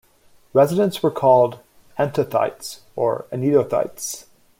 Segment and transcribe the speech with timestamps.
[0.53, 1.59] Residents were called
[1.99, 4.25] Antothites or Anetothites.